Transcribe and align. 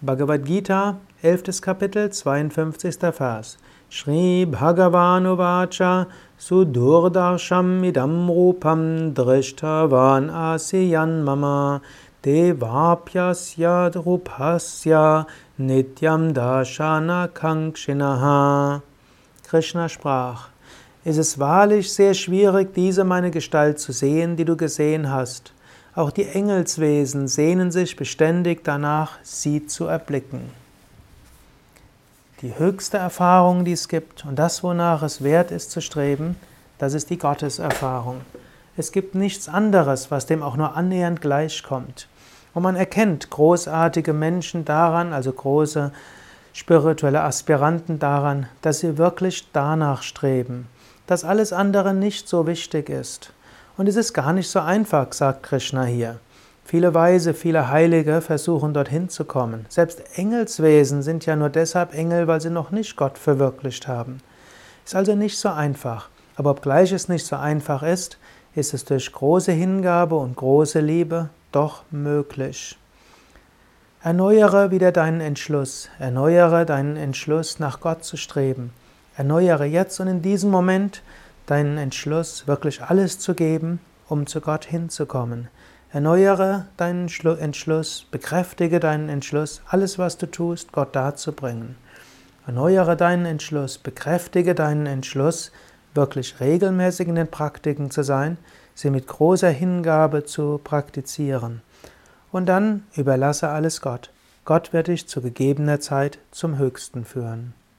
Bhagavad 0.00 0.44
Gita, 0.44 0.96
11. 1.24 1.60
Kapitel, 1.60 2.08
52. 2.08 3.10
Vers. 3.18 3.58
Shri 3.88 4.46
Bhagavan 4.46 5.26
Uvacha 5.26 6.06
Sudurdarsham 6.38 7.82
idam 7.82 8.28
rupam 8.28 9.12
drishtavan 9.12 10.30
asiyan 10.30 11.24
mama 11.24 11.82
devapyasya 12.22 13.90
rupasya 13.92 15.26
nityam 15.58 16.32
dashana 16.32 17.26
kankshinaha. 17.26 18.82
Krishna 19.48 19.88
sprach, 19.88 20.50
ist 21.04 21.18
es 21.18 21.40
wahrlich 21.40 21.92
sehr 21.92 22.14
schwierig, 22.14 22.72
diese 22.72 23.02
meine 23.02 23.32
Gestalt 23.32 23.80
zu 23.80 23.90
sehen, 23.90 24.36
die 24.36 24.44
du 24.44 24.56
gesehen 24.56 25.10
hast. 25.10 25.52
Auch 25.98 26.12
die 26.12 26.28
Engelswesen 26.28 27.26
sehnen 27.26 27.72
sich 27.72 27.96
beständig 27.96 28.62
danach, 28.62 29.18
sie 29.24 29.66
zu 29.66 29.86
erblicken. 29.86 30.42
Die 32.40 32.56
höchste 32.56 32.98
Erfahrung, 32.98 33.64
die 33.64 33.72
es 33.72 33.88
gibt 33.88 34.24
und 34.24 34.38
das, 34.38 34.62
wonach 34.62 35.02
es 35.02 35.24
wert 35.24 35.50
ist 35.50 35.72
zu 35.72 35.80
streben, 35.80 36.36
das 36.78 36.94
ist 36.94 37.10
die 37.10 37.18
Gotteserfahrung. 37.18 38.20
Es 38.76 38.92
gibt 38.92 39.16
nichts 39.16 39.48
anderes, 39.48 40.12
was 40.12 40.26
dem 40.26 40.40
auch 40.40 40.54
nur 40.54 40.76
annähernd 40.76 41.20
gleichkommt. 41.20 42.06
Und 42.54 42.62
man 42.62 42.76
erkennt 42.76 43.28
großartige 43.30 44.12
Menschen 44.12 44.64
daran, 44.64 45.12
also 45.12 45.32
große 45.32 45.90
spirituelle 46.52 47.22
Aspiranten 47.22 47.98
daran, 47.98 48.46
dass 48.62 48.78
sie 48.78 48.98
wirklich 48.98 49.48
danach 49.52 50.02
streben, 50.02 50.68
dass 51.08 51.24
alles 51.24 51.52
andere 51.52 51.92
nicht 51.92 52.28
so 52.28 52.46
wichtig 52.46 52.88
ist. 52.88 53.32
Und 53.78 53.88
es 53.88 53.94
ist 53.94 54.12
gar 54.12 54.32
nicht 54.32 54.50
so 54.50 54.58
einfach, 54.58 55.12
sagt 55.12 55.44
Krishna 55.44 55.84
hier. 55.84 56.18
Viele 56.64 56.94
Weise, 56.94 57.32
viele 57.32 57.70
Heilige 57.70 58.20
versuchen 58.20 58.74
dorthin 58.74 59.08
zu 59.08 59.24
kommen. 59.24 59.66
Selbst 59.68 60.18
Engelswesen 60.18 61.00
sind 61.02 61.24
ja 61.26 61.36
nur 61.36 61.48
deshalb 61.48 61.94
Engel, 61.94 62.26
weil 62.26 62.40
sie 62.40 62.50
noch 62.50 62.72
nicht 62.72 62.96
Gott 62.96 63.16
verwirklicht 63.16 63.86
haben. 63.86 64.18
Ist 64.84 64.96
also 64.96 65.14
nicht 65.14 65.38
so 65.38 65.50
einfach. 65.50 66.08
Aber 66.34 66.50
obgleich 66.50 66.90
es 66.90 67.08
nicht 67.08 67.24
so 67.24 67.36
einfach 67.36 67.84
ist, 67.84 68.18
ist 68.56 68.74
es 68.74 68.84
durch 68.84 69.12
große 69.12 69.52
Hingabe 69.52 70.16
und 70.16 70.34
große 70.34 70.80
Liebe 70.80 71.28
doch 71.52 71.84
möglich. 71.92 72.76
Erneuere 74.02 74.72
wieder 74.72 74.90
deinen 74.90 75.20
Entschluss. 75.20 75.88
Erneuere 76.00 76.66
deinen 76.66 76.96
Entschluss, 76.96 77.60
nach 77.60 77.78
Gott 77.78 78.02
zu 78.02 78.16
streben. 78.16 78.72
Erneuere 79.16 79.66
jetzt 79.66 80.00
und 80.00 80.08
in 80.08 80.20
diesem 80.20 80.50
Moment 80.50 81.00
deinen 81.50 81.78
Entschluss, 81.78 82.46
wirklich 82.46 82.82
alles 82.82 83.18
zu 83.18 83.34
geben, 83.34 83.80
um 84.08 84.26
zu 84.26 84.40
Gott 84.40 84.64
hinzukommen. 84.64 85.48
Erneuere 85.90 86.66
deinen 86.76 87.08
Entschluss, 87.38 88.06
bekräftige 88.10 88.78
deinen 88.78 89.08
Entschluss, 89.08 89.62
alles, 89.66 89.98
was 89.98 90.18
du 90.18 90.26
tust, 90.30 90.72
Gott 90.72 90.94
darzubringen. 90.94 91.76
Erneuere 92.46 92.96
deinen 92.96 93.24
Entschluss, 93.24 93.78
bekräftige 93.78 94.54
deinen 94.54 94.86
Entschluss, 94.86 95.50
wirklich 95.94 96.40
regelmäßig 96.40 97.08
in 97.08 97.14
den 97.14 97.30
Praktiken 97.30 97.90
zu 97.90 98.02
sein, 98.02 98.36
sie 98.74 98.90
mit 98.90 99.06
großer 99.06 99.50
Hingabe 99.50 100.24
zu 100.24 100.60
praktizieren. 100.62 101.62
Und 102.30 102.46
dann 102.46 102.84
überlasse 102.94 103.48
alles 103.48 103.80
Gott. 103.80 104.10
Gott 104.44 104.72
wird 104.72 104.88
dich 104.88 105.08
zu 105.08 105.20
gegebener 105.22 105.80
Zeit 105.80 106.18
zum 106.30 106.58
Höchsten 106.58 107.04
führen. 107.04 107.54